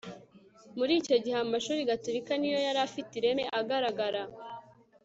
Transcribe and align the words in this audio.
muri 0.77 0.93
icyo 1.01 1.15
gihe 1.23 1.37
amashuri 1.41 1.87
gatolika 1.91 2.31
ni 2.37 2.49
yo 2.53 2.59
yari 2.67 2.79
afite 2.87 3.11
ireme, 3.19 3.43
agaragara 3.59 4.21